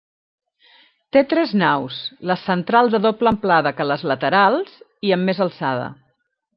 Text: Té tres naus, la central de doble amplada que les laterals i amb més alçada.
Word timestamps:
Té 1.17 1.21
tres 1.33 1.53
naus, 1.63 1.99
la 2.31 2.39
central 2.45 2.91
de 2.97 3.03
doble 3.05 3.33
amplada 3.35 3.75
que 3.81 3.89
les 3.93 4.09
laterals 4.15 4.83
i 5.11 5.19
amb 5.19 5.31
més 5.33 5.49
alçada. 5.49 5.91